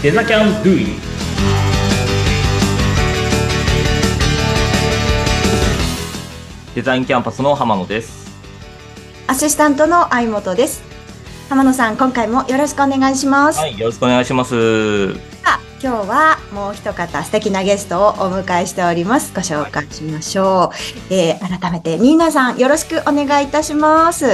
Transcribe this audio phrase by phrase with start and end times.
[0.00, 0.86] デザキャンドゥイ
[6.76, 8.30] デザインキャンパスの浜野です。
[9.26, 10.84] アシスタントの相本です。
[11.48, 13.58] 浜野さん、今回もよろしくお願いします。
[13.58, 15.14] はい、よろしくお願いします。
[15.14, 19.32] さあ今日はもう一方素敵なゲストをお迎えしております。
[19.34, 20.70] ご紹介しましょ
[21.10, 21.12] う。
[21.12, 24.26] えー、改めてニーナさんよろしくお願いいたします。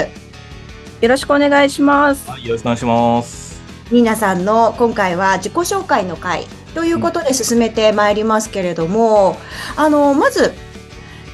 [1.01, 2.29] よろしくお願いします。
[2.29, 3.44] はい、よろしくお願いします。
[3.91, 9.37] ニーナさんの今回は自己紹介の回ということで進めてまいりますけれども、
[9.77, 10.53] あのまず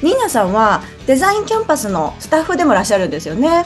[0.03, 3.65] ニーナさんはデザインキャンパスのスタッフでもいらっしゃるんですよね。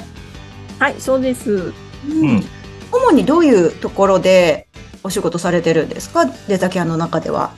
[0.80, 1.74] はい、そうです。
[2.08, 2.44] うん。
[2.92, 4.68] 主にどういうところで
[5.04, 6.26] お仕事されてるんですか？
[6.48, 7.54] デザキャンの中では。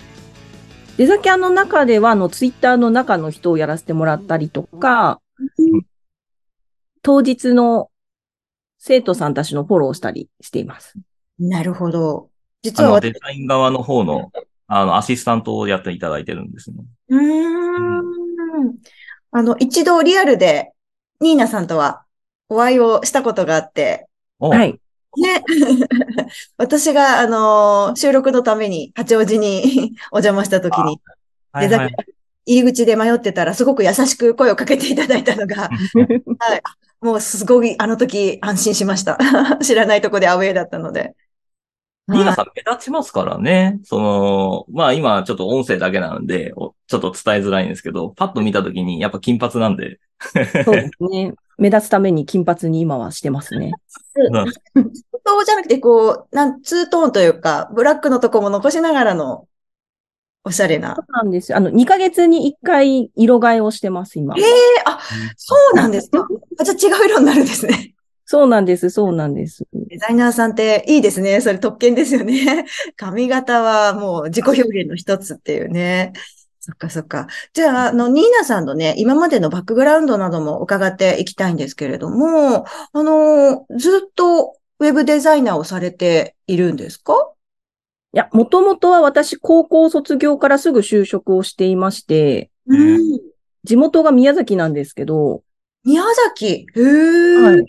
[0.98, 5.22] デザキャンの中では、あの、ツイッターの中の人をやらせてもらったりとか、
[7.04, 7.92] 当日の
[8.80, 10.96] 生徒さんたちのフォローをしたりしています。
[11.40, 12.30] なるほど。
[12.64, 14.32] 実あの、はデザイン側の方の、
[14.68, 16.78] あの、アシスタントをやっていただいてるんですね。
[17.10, 18.76] うーん。
[19.32, 20.72] あの、一度リアルで
[21.20, 22.04] ニーナさんとは
[22.50, 24.08] お会いをしたことがあって、
[24.40, 24.80] おはい。
[25.18, 25.44] ね。
[26.58, 31.00] 私が、あの、収録のために八王子に お邪魔した時に、はいはい
[31.60, 35.64] デザキャン入り口で迷ってたらすごく優しく声をかけていただいたのが、
[36.40, 36.62] はい。
[37.02, 39.18] もうすごい、あの時安心しました。
[39.62, 41.14] 知らないとこでアウェイだったので。
[42.10, 43.80] ニーナさん目立ちますからね。
[43.84, 50.00] その、まあ今ちょっと音声だけなんで、おちょっと伝えづらいんですけど、パッと見たときにやっぱ金髪なんで、
[50.64, 51.34] そうですね。
[51.58, 53.72] 目立つために金髪に今はしてますね。
[55.26, 59.46] そうじゃなくて、こう、なん、ツートーンというか、ブラックのとこも残しながらの、
[60.46, 61.02] おしゃれなそ。
[61.02, 61.58] うなんですよ。
[61.58, 64.36] あの、2ヶ月に1回色替えをしてます、今。
[64.38, 64.44] ええ
[64.86, 65.00] あ、
[65.36, 66.26] そうなんですか。
[66.60, 67.94] あじゃあ違う色になるんですね。
[68.30, 69.66] そうなんです、そうなんです。
[69.74, 71.40] デザイナーさんっていいですね。
[71.40, 72.66] それ特権ですよね。
[72.98, 76.12] 髪型はもう自己表現の一つっていうね。
[76.60, 77.28] そっかそっか。
[77.54, 87.14] じゃあ、あの、ニーナさんのね、今までのバックグラウンドなども伺っていきたいんですけれども、あの、ずっとウェブデザイナーをされているんですか？
[88.12, 93.20] いや、もともとは私、高校卒業からすぐ就職をしていまして、うん。
[93.64, 95.44] 地元が宮崎なんですけど、
[95.88, 96.04] 宮
[96.34, 96.68] 崎。
[96.76, 97.42] へえ。
[97.42, 97.64] はい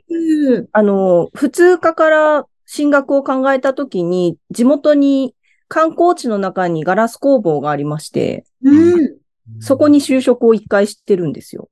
[0.73, 5.35] あの、普通科から進学を考えたときに、地元に
[5.69, 9.17] 観光地の中にガラス工房がありまして、うん。
[9.61, 11.69] そこに就職を一回してるんですよ。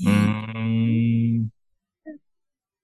[0.00, 1.48] うーん。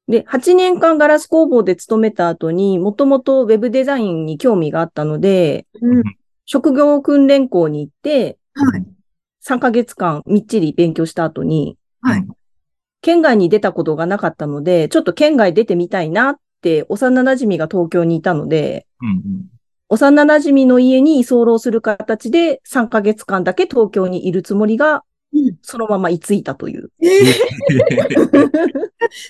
[0.08, 6.02] で、8年間ガラス工房で勤めた後に、もともとウェブデザインに興味があったので、うん。
[6.44, 8.84] 職業訓練校に行って、はい。
[9.40, 12.26] 3ヶ月間みっちり勉強した後に、はい。
[13.02, 19.46] 県外に出たことがなかったので、ちょっと県外出てみたいなって、幼馴染が東京にいたので、うん
[19.88, 26.90] 幼馴染の家に居候する形で3ヶ月間だけ東京にいるつもりがうん、そのまま居ついたという。
[27.02, 27.34] ええ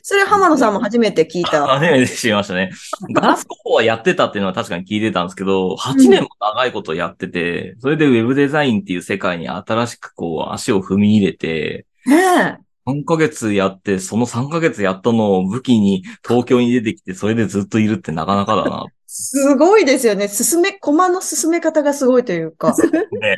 [0.03, 1.67] それ浜野さんも初めて聞いた。
[1.67, 2.71] 初めて知りましたね。
[3.13, 18.87] ガラス工房はやってたっていうのは確かに聞いてたんですけど、8年も長いことやってて、それでウェブデザインっていう世界に新しくこう足を踏み入れて、ね3ヶ月やって、その3ヶ月やったのを武器に東京に出てきて、それでずっといるってなかなかだな。
[19.07, 20.29] すごいですよね。
[20.29, 22.75] 進め、コマの進め方がすごいというか。
[23.21, 23.37] ね、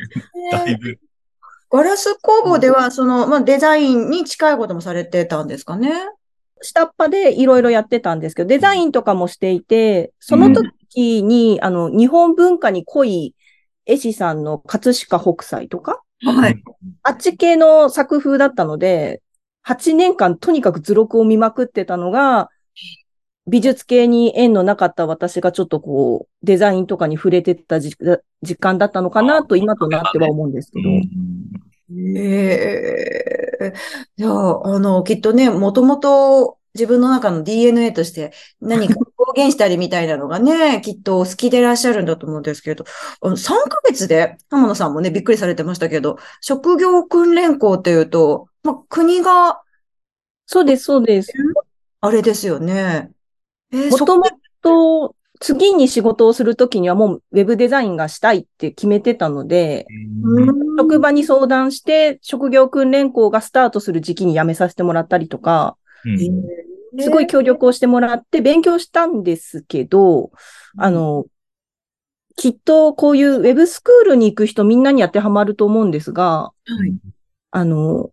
[0.51, 0.99] だいぶ。
[1.71, 5.91] ガラス工房では、その、まあ、デザインに近いこともされてたんですかね。
[6.61, 13.35] 下っ端でいろいろやってたんですけど、デザインとかもしていて、その時に、あの、日本文化に濃い
[13.85, 16.61] 絵師さんの葛飾北斎とか、はい。
[17.03, 19.21] あっち系の作風だったので、
[19.63, 22.49] 8年間とにかく図録を見まくってたのが、
[23.47, 27.95] 美術系に縁のなかった私がちょっとこう、デザインとかに触れてた時
[28.41, 30.89] 時間だったのかなと今となっては思うんですけど。
[32.17, 32.99] え
[33.61, 33.73] え
[34.17, 38.31] じゃあ、あの、きっとね、もともと自分の中の DNA として
[38.61, 42.85] 何か表現したりみたいなのがね、 きっとお好きでいらっしゃるんだと思うんですけど、
[43.21, 49.61] あの3ヶ月で、浜野さんもね、びっくりされてましたけど、職業訓練校っていうと、まあ、国が
[50.51, 51.31] そうです、そうです。
[52.01, 53.11] あれですよね。
[53.71, 54.23] えーそもとも
[54.61, 59.85] と、次に仕事をするときにはもうウェブデザインがしたいって決めてたので、
[60.23, 60.77] うん。
[60.79, 67.01] 職場に相談して、職業訓練校がスタートする時期に辞めさせてもらったりとか、うん。
[67.01, 70.31] すごい協力をしてもらって勉強したんですけど、
[70.77, 71.25] あの、
[72.35, 76.93] きっとこういうウェブスクールに行く人みんなに当てはまると思うんですが、はい。
[77.51, 78.11] あの、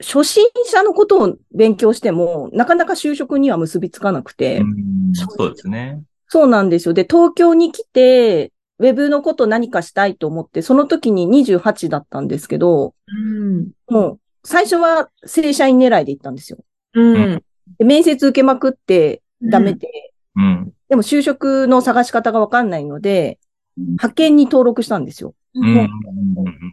[0.00, 6.02] 初心者のことを勉強しても、なかなか就職には結びつかなくて、うんそうですね。
[6.28, 6.94] そうなんですよ。
[6.94, 13.70] で、東京に来て、ウェブのこと何かしたいと思って、その時に28だったんですけど、うん。
[13.88, 16.58] もう、最初は正社員狙いで行ったんですよ。
[16.94, 17.42] うん。
[17.78, 19.88] で面接受けまくってダメで、
[20.36, 20.72] うん。
[20.88, 23.38] でも就職の探し方がわかんないので、
[23.76, 25.34] 派遣に登録したんですよ。
[25.54, 25.76] うん。
[25.76, 25.88] うん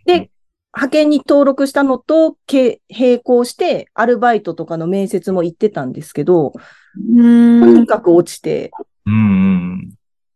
[0.06, 0.30] で、
[0.86, 6.54] 派遣に登録したのと、け並行して、アルバイトとかの面接も行ってたんですけど、
[7.16, 7.62] うん。
[7.62, 8.72] とにかく落ちて、
[9.06, 9.18] うんう
[9.78, 9.94] ん。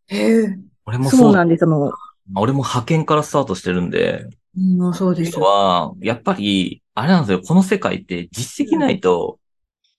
[0.08, 0.60] へえ。
[0.86, 1.20] 俺もそう。
[1.20, 1.64] そなんです。
[1.64, 1.92] あの、
[2.36, 4.26] 俺も派遣からスタートしてるんで、
[4.58, 9.40] うん、そうですのは、やっぱり、あれなんですよ、この世界って実績ないと、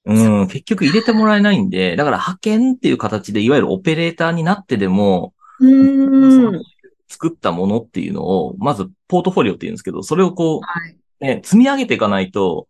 [0.04, 6.62] うん、結局入れてもらえないんで、だから派遣っていう形で、いわゆるオペレーターになってでも、うん。
[7.08, 10.96] 作ったものっていうのを、まずポートフォリオって言うんですけど、それをこはい。
[11.20, 12.68] う、ね、積み上げていかないと、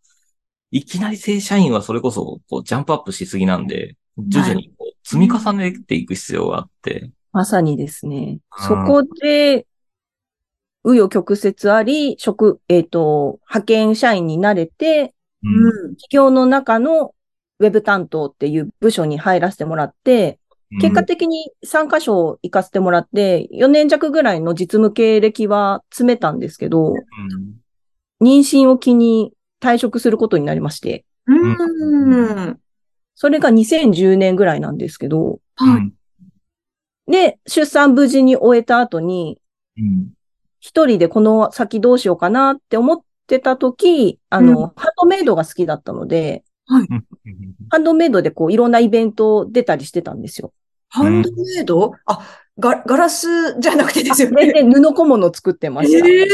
[0.71, 8.41] いきなり正社員はそれこそ、こう、ジャンプアップしすぎなんで、徐々にこう積み重ねていく必要があって、まさにですね。
[8.59, 9.67] うんそこで、
[10.85, 15.97] 紆余曲折あり、職、えっ、と、派遣社員になれて、うんうん。
[15.97, 17.15] 企業の中の
[17.59, 20.39] ウェブ担当っていう部署に入らせてもらって、
[20.79, 28.27] 結果的に3カ所行かせてもらって、4年弱ぐらいの実務経歴は詰めたんですけど、うん。
[28.27, 32.61] 妊娠を機に退職することになりまして、うん。
[33.17, 35.79] それが2010年ぐらいなんですけど、は
[37.07, 37.11] い。
[37.11, 39.41] で、出産無事に終えた後に、
[39.77, 40.13] うん
[40.61, 46.87] 一人でこの先どうしようかなって思ってた時、あの、ハンドメイドが好きだったので、うん。
[47.71, 50.53] ハンドメイドでこういろんなイベント出たりしてたんですよ。
[50.91, 51.95] ハンドメイド？
[52.05, 52.29] あ、
[52.59, 54.53] ガガラスじゃなくてですよで、ね。
[54.53, 56.07] で布小物作ってました。
[56.07, 56.27] え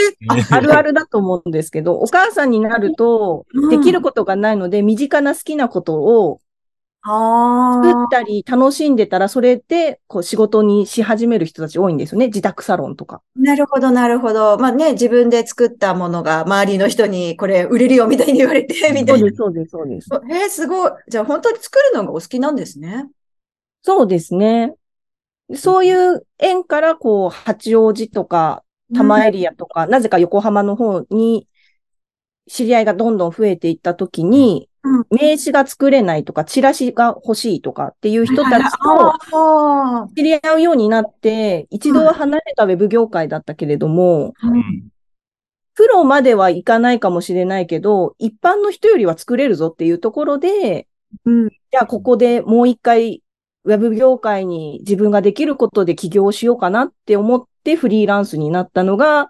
[0.51, 6.41] あるあるだと思うんですけど、お母さんになるとうん、できることがないので、身近な好きなことを
[7.09, 12.27] あ作ったり楽しんでたら、それでこう仕事にし始める人たち多いんですよね。
[12.27, 13.23] 自宅サロンとか。
[13.37, 14.59] なるほど、なるほど。
[14.59, 19.31] まあね、自分で作ったものが周りの人にこれ売れるよみたいに言われて、みたいな。
[19.37, 20.41] そうです、そうです、そうです。
[20.43, 20.91] えー、すごい。
[21.09, 23.07] じゃあ本当に作るのがお好きなんですね。
[23.87, 24.75] そうですね。
[25.55, 31.47] そういう縁から、こう、八王子とか、多摩エリアとか、なぜか横浜の方に、
[32.49, 40.09] 知り合いがどんどん増えていったときに、うん名刺が作れないとか、チラシが欲しいとかっていう人たちと。
[40.17, 44.89] 知り合うようになって、一度は離れたウェブ業界だったけれども、うん
[45.75, 50.89] プロまではいかないかもしれないけど、一般の人よりは作れるぞっていうところで、
[51.25, 51.49] うん。
[51.51, 53.23] じゃあここでもう一回、
[53.67, 59.29] ウェブ業界に自分ができることで起業をしようかなって思ってフリーランスになったのが、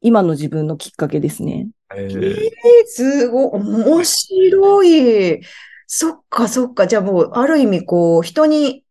[0.00, 1.68] 今の自分のきっかけですね。
[1.94, 2.50] ええーー、
[2.86, 3.60] すごい。
[3.60, 5.40] 面白い。
[5.86, 6.86] そっか、そっか。
[6.86, 8.82] じゃあもう、ある意味、こう、人に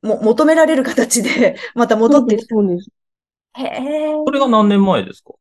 [0.00, 2.90] も求められる形で、 また戻ってきそうです。
[3.54, 3.62] て。
[3.62, 4.14] へえ。
[4.24, 5.34] これが何年前ですか？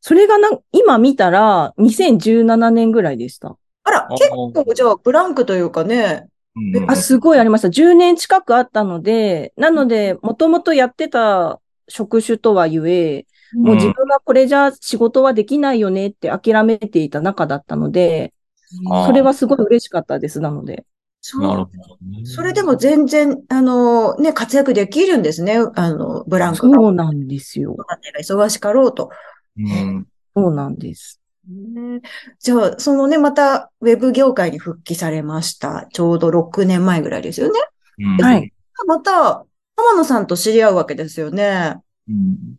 [0.00, 3.58] それがな、今見たら2017年ぐらいでした。
[3.84, 6.29] あら、結構、じゃあ、ブランクというかね。
[6.56, 7.70] うんあ、すごいありました。
[7.70, 18.32] 10年近くあったので、なので、もともとやってた職種とはゆえ、もう自分がこれじゃ仕事はできないよねって諦めていた中だったので、
[19.06, 20.40] それはすごい嬉しかったです。
[20.40, 20.84] なので。
[21.22, 22.24] そうなるほどね。
[22.24, 25.58] それでも全然、あの、ね、活躍できるんですね。
[25.74, 26.76] あの、ブランクが。
[26.76, 27.76] そうなんですよ。
[28.18, 29.10] 忙しかろうと。
[29.58, 31.19] うんそうなんです。
[31.48, 32.00] ね
[32.38, 35.86] じゃあ、そのね、また、ウェブ業界に復帰されました。
[35.92, 37.60] ちょうど6年前ぐらいですよね。
[37.98, 38.52] うんはい。
[38.86, 39.44] また、
[39.76, 41.76] 浜野さんと知り合うわけですよね。
[42.08, 42.56] うん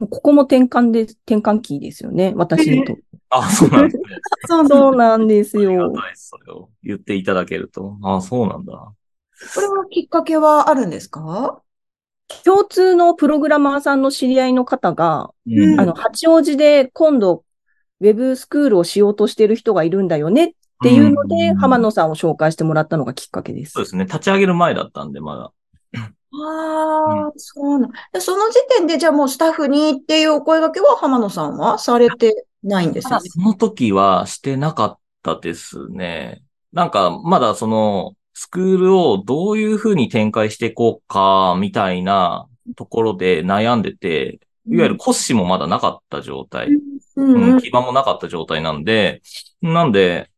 [0.00, 2.32] ここも転換で、転換期ですよね。
[2.34, 3.02] 私にとって。
[3.28, 4.02] あ、そうなんですね。
[4.48, 5.92] そうなんですありがよ。
[5.92, 7.98] たいです、それを言っていただけると。
[8.02, 8.72] あ、そうなんだ。
[8.72, 11.60] これはきっかけはあるんですか？
[12.44, 17.44] 共通のプログラマーさんの知り合いの方が、うんあの、八王子で今度、
[18.00, 20.52] ウェブスクールをしようとしてる人がいるんだよねっ
[20.82, 23.84] ていうので、うん浜野さんを紹介してもらったのがきっかけですそう。
[23.84, 24.04] ですね。
[24.06, 25.52] 立ち上げる前だったんで、まだ。
[26.32, 27.88] ああ、そうな
[28.20, 33.28] その時点で、じゃあもうスタッフにっていうお声掛けは浜野さんはされてないんですよね？
[33.28, 36.42] その時はしてなかったですね。
[36.72, 46.68] なんか、まだその、スクールをどういうふうに展開していこうか、みたいなところで悩んでて、いわゆる骨子もまだなかった状態。
[47.16, 47.58] うん。
[47.60, 49.22] 基盤もなかった状態なんで、
[49.62, 50.30] なんで、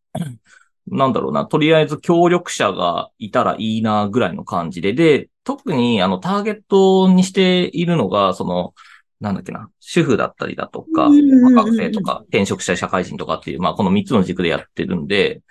[0.89, 8.75] なんだろうな、とりあえず協力者がいたらいいなぐらいの感じで、で、特にあのターゲットにしているのが、その、
[9.21, 11.09] なんだっけな、主婦だったりだとか、
[11.55, 15.43] 学生とか、転職者、社会人とかっていう、まあこの3つの軸でやってるんで、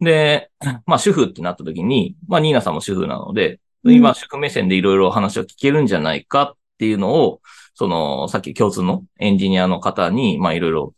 [0.00, 0.50] で、
[0.86, 7.40] まあ主婦ってなった時に、まあニーナさんも主婦なので、今、主婦目線でいろいろ話を聞けるんじゃないかっていうのを、
[7.78, 10.94] その、さっき共通のエンジニアの方に、まあいろいろ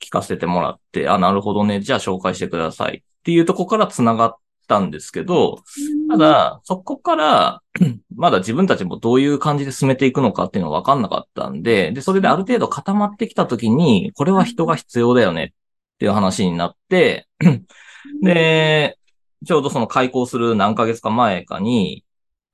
[0.00, 2.96] 聞かせてもらって、あ、なるほどね、じゃあ紹介してください。
[2.96, 5.62] っていうところから繋がったんですけど、
[6.10, 7.62] ただ、そこから、
[8.16, 17.28] まだ自分たちもどういう感じで進めていくのかっていうのは分かんなかったんで、で、それである程度固まってきたときに、これは人が必要だよねっていう話になって、
[18.20, 18.98] で、
[19.46, 22.04] ちょうどその開校する何ヶ月か前かに、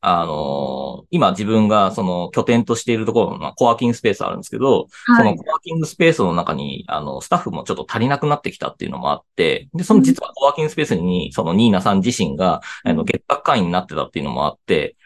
[0.05, 5.25] あの今自分がその拠点としているところのまあコワーキングスペースあるんですけど、そはい。
[5.25, 14.97] のコワーキングスペースの中に、あの、スタッフもちょっと足りなくなってきたっていうのもあって、で、その実はコワーキングスペースに、そのニーナさん自身が、あの、月額会員になってたっていうのもあって、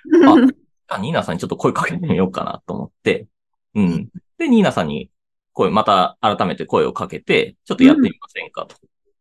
[0.88, 3.26] あ、ニーナさんにちょっと声かけてみようかなと思って、
[3.74, 4.08] うん。
[4.38, 5.10] で、ニーナさんに
[5.52, 8.76] 声、また改めて声をかけて、ちょっとやってみませんかと。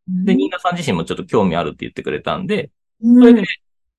[0.08, 3.44] で、ニーナさん自身もちょっと興味あるって言ってくれたんで、うんそれで、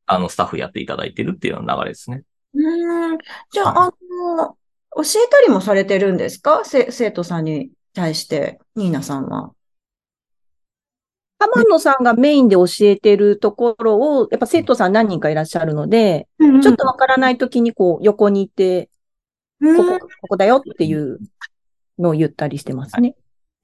[0.07, 2.23] あの、スタッフやっていただいてるっていうような流れですね。
[2.55, 3.19] うん
[3.51, 3.91] じゃあ、あ
[4.39, 4.57] の、
[4.97, 6.65] 教えたりもされてるんですか？
[6.65, 9.53] せ生徒さんに対して、ニーナさんは。
[11.39, 18.89] 浜野さんがメインで教えてるところを、やっぱ生徒さん何人かいらっしゃるので、ちょっとわからないときにこう横にいて、
[19.61, 21.19] うん、ここ、ここだよっていう
[21.99, 23.17] のを言ったりしてますね。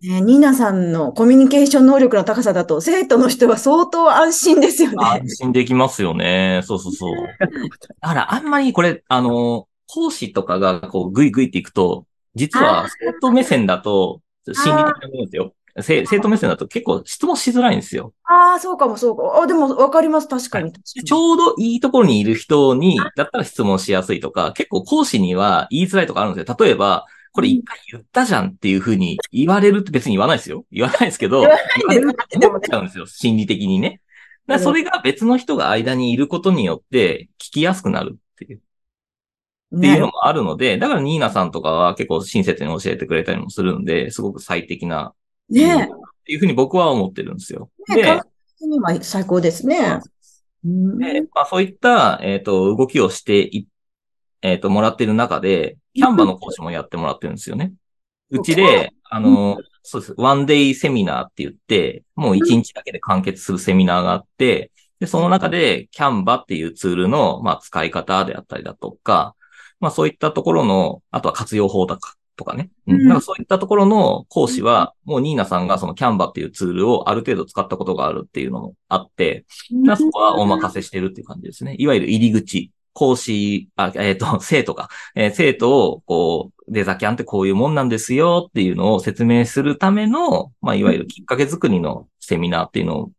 [0.02, 4.96] ねニーナさんのコミュニケーション能力の高さだと、生徒の人は相当安心ですよね。
[4.98, 6.62] 安心できますよね。
[6.64, 7.14] そうそうそう。
[8.00, 15.54] だからあんまりこれ、あの、講師とかがこうグイグイっていくと、実は生徒目線だと、心理的なものですよ。
[15.80, 18.12] せ生徒目線だと結構質問しづらいんですよ。
[18.24, 19.40] ああ、そうかもそうか。
[19.42, 20.28] あ、でもわかります。
[20.28, 20.70] 確かに。
[20.70, 26.56] 確かにちょうどいいところにいる人に、だったら質問しやすいとか、結構講師には言いづらいとかあるんですよ。
[26.58, 30.66] 例えば、これ一回言ったじゃんっていうふうに言われるって別に言わないですよ。
[30.70, 31.56] 言わないですけど、 言わ
[31.94, 33.06] れるって思っちゃうんですよ。
[33.06, 34.00] 心理的にね。
[34.46, 38.60] だそれが別の人が間にいることによって聞きやすくなるっていう。
[39.74, 45.14] っていうのもあるので、だからニーナさんとかは結構親切に教えてくれたりもするんで、すごく最適な、
[45.48, 45.88] ねっ
[46.24, 47.70] ていうふうに僕は思ってるんですよ。
[47.88, 48.20] ね
[48.62, 48.66] え。
[48.66, 50.00] には最高ですね。
[50.64, 53.66] うんでまあ、そういった、えっ、と、動きをしてい、
[54.42, 57.72] えっ、と、もらってる中で、キャンバの講師もやってもらってるんですよね。
[58.30, 60.14] うちで、あの、そうです。
[60.16, 64.70] ワンデイセミナーって言って、もう一日だけで完結するセミナーがあって、
[65.00, 69.34] で、その中で、キャンバっていうツールの、まあ、使い方であったりだとか、
[69.80, 72.70] まあ、そういったところの、あとは活用法だか、とかね。
[72.86, 73.08] ううんん。
[73.08, 79.44] なんかそういったところの講師は、もうニーナさんがそのキャンバっていうツールをある程度使ったことがあるっていうのもあって、
[79.84, 81.74] まあそこはお任せしてるっていう感じですね。
[81.78, 93.10] いわゆる入り口、講師、あ、えっ、 と、生徒が、えー生徒を、こう、デザキャンってこういうもんなんですよっていうのを説明するための、まあ、いわゆるきっかけ作りのセミナーっていうの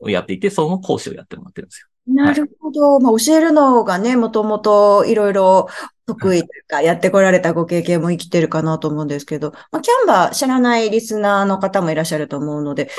[0.00, 1.88] をやっていて、その講師をやってもらってるんですよ。
[2.08, 3.00] なるほど。
[3.00, 5.68] まあ、教えるのがね、もともといろいろ
[6.06, 12.90] 得意というか、やってこられたご経験も生きてるかなと思うんですけど、まあ、キャンバー知らないリスナーの方もいらっしゃると思うので、ね。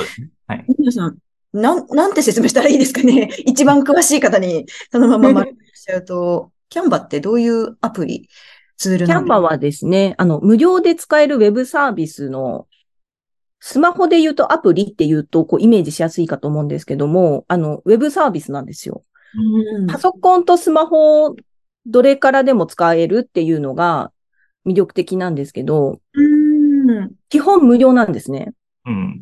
[0.47, 0.65] はい。
[0.77, 1.17] 皆さん、
[1.53, 3.31] なん、なんて説明したらいいですかね。
[3.45, 5.55] 一番詳しい方にそのまま丸し
[5.89, 8.29] ちゃうと、キャンバーってどういうアプリ、
[8.77, 9.35] ツールキなんですか？
[9.35, 12.67] ャンバはですね、あの、無料で使えるウェブサービスの、
[13.59, 19.03] スマホで言うとアプリって言うと、こう、イメージしやすいかと思うんですけども、あの、ウェブサービスなんですよ。
[19.35, 21.35] うんパソコンとスマホ、
[21.85, 24.11] どれからでも使えるっていうのが
[24.65, 27.11] 魅力的なんですけど、うん。
[27.29, 28.53] 基本無料なんですね。
[28.85, 29.19] うん。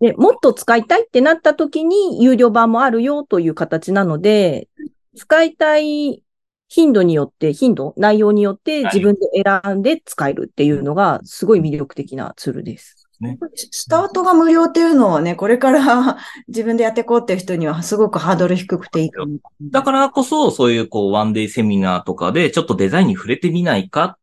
[0.00, 4.68] で、もっと使いたいってなった時に有料版もあるよという形なので、
[5.16, 6.22] 使いたい
[6.68, 13.08] 頻度によって、頻度、内容によってはい自分で選んで使えるっていうのがすごい魅力的なツールです。
[13.54, 16.18] スタートが無料っていうのはね、これから
[16.48, 19.10] 自分でやっていこうっていう人にはすごくハードル低くていい。
[19.70, 24.16] だからこそ、そういう、こう、ワンデイセミナーとかで、ちょっとデザインに触れてみないかっ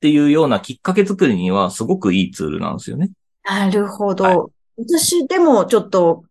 [0.00, 3.10] ていうようなきっかけ作りには、すごくいいツールなんですよね。
[3.44, 4.24] なるほど。
[4.24, 4.38] はい
[4.80, 6.24] 私でもちょっと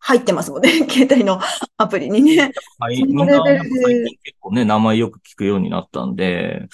[0.00, 0.70] 入ってますもんね。
[0.88, 1.38] 携帯の
[1.76, 2.52] アプリにね。
[2.78, 2.98] はい。
[2.98, 6.66] そみんな、最近結構ね、名前よく聞くようになったんで、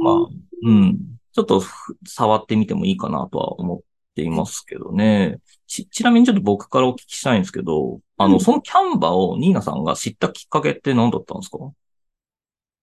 [0.00, 0.14] まあ、
[0.62, 0.98] うん。
[1.32, 3.80] ちょっとふ触ってみてもいいかなとは思っ
[4.14, 5.38] ていますけどね。
[5.66, 11.58] ち、ちなみにちょっと僕からお聞きしたいんですけど、あの、うんそのキャンバをニーナさんが知ったきっかけって何だったんですか？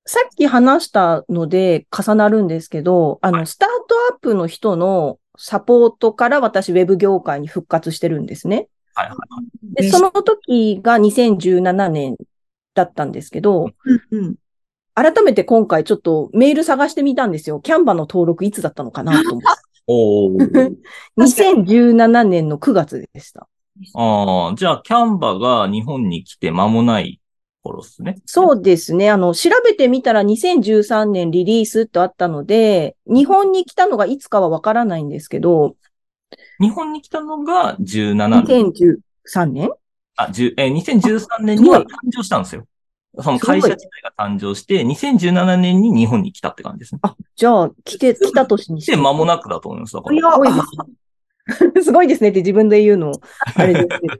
[0.05, 8.67] さっき話したので重なるんですけど、あの、はいスタートアップの人のサポートから私ウェブ業界に復活してるんですね。
[8.95, 9.41] はいはいは
[9.79, 9.83] い。
[9.83, 12.15] で、その時が2017年
[12.73, 14.35] だったんですけど、うんうん。
[14.95, 17.59] 改めて今回ちょっとメール探してみたんですよ。
[17.59, 19.47] キャンバの登録いつだったのかなと思って。
[19.87, 20.39] おー。
[20.39, 20.75] 確か
[21.17, 23.47] 2017年の9月でした。
[23.93, 27.19] ああ、じゃあ、キャンバが日本に来て間もない
[27.61, 28.15] 頃ですね。
[28.25, 29.09] そうですね。
[29.09, 35.75] あの、調べてみたら2013年リリースとあったので、日本に来たのがいつかはわからないんですけど、
[36.59, 38.97] 日本に来たのが17年。
[39.25, 39.69] 2013年？
[40.17, 42.65] あ、10えー2013年には誕生したんですよ。
[43.21, 46.99] その会社自体が誕生して、2017年に日本に来たって感じですね。
[47.03, 49.93] あ、じゃあ、来て、来た年にで、間もなくだと思います。
[49.93, 50.65] だからいや、 すごいです。
[51.83, 53.11] すごいですねって自分で言うの、
[53.55, 54.15] あれですけど。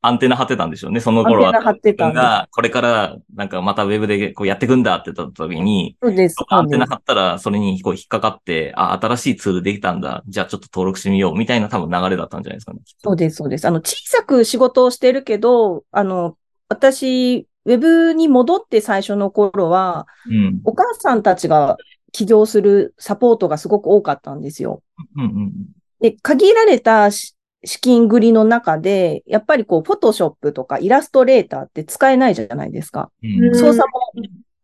[0.00, 1.00] アンテナ張ってたんでしょうね。
[1.00, 1.48] その頃は。
[1.48, 6.36] アンテナ張ってたが、これから、なんかまたウェブでこうやっていくんだって言った時に、そうです。
[6.48, 10.22] アンテナ張ったら、それにこう引っかかって、あ、新しいツールできたんだ。
[10.28, 11.36] じゃあちょっと登録してみよう。
[11.36, 12.80] みたいな多分流れだったんじゃないですかね。
[12.98, 13.64] そうです、そうです。
[13.66, 16.36] あの、小さく仕事をしてるけど、あの、
[16.68, 20.60] 私、ウェブに戻って最初の頃は、うん。
[20.64, 21.76] お母さんたちが
[22.12, 24.82] 起業するサポートがすごく多かったんですよ。
[25.16, 25.52] うんうん
[26.00, 27.34] で、限られたし
[27.64, 33.10] 資金繰りの中で、やっぱりこう、フォトショップとかイラストレーターって使えないじゃないですか。
[33.22, 33.44] うん。
[33.44, 34.12] うん操作も、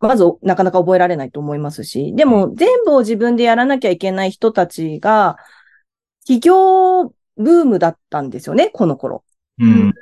[0.00, 5.36] まずなかなか覚えられないと思いますし、でも全部を自分でやらなきゃいけない人たちが、
[6.24, 9.24] 起業ブームだったんですよね、この頃。
[9.58, 9.92] うん。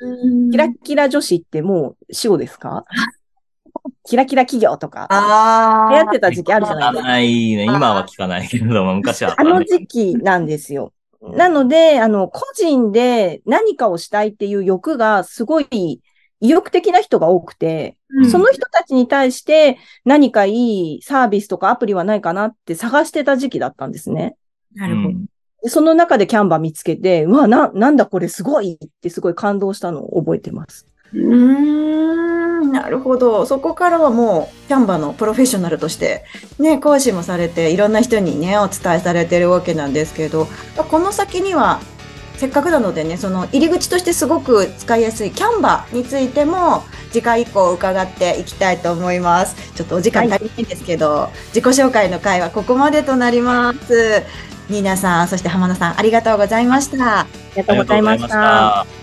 [0.51, 2.85] キラキラ女子ってもう死後ですか？
[4.05, 7.09] キラキラ企業とか、あ流行ってた時期あるじゃないですか。
[7.09, 7.65] ないね。
[7.65, 9.35] 今は聞かないけれども、昔は。
[9.39, 10.93] あの時期なんですよ。
[11.23, 16.03] なので、あの、個人で何かをしたいっていう欲がすごい
[16.41, 24.37] 意欲的な人が多くて、うんその人たちに対して何かいいサービスとかアプリはないかなって探してた時期だったんですね。
[24.75, 25.19] なるほど。
[25.63, 30.89] でその中でキャンバー見つけて、うわ、な、なんだこれすごいってすごい感動したのを覚えてます。
[31.15, 33.45] うーん、なるほど。
[33.47, 36.25] そこからはもう、キャンバのプロフェッショナルとして、
[36.59, 41.81] ね、講師もされて、いろんな人にね、お伝えされてるわけなんですけど、この先には、
[42.37, 49.55] せっかくなのでね、その入り口としてすごく使いやすいキャンバについても、次回以降伺っていきたいと思います。
[49.75, 54.23] ちょっとお時間足りないんですけど、自己紹介の回はここまでとなります。
[54.69, 57.21] ニーナさん、そして浜野さん、ありがとうございました。
[57.21, 58.29] ありがとうございました。
[58.29, 59.02] た。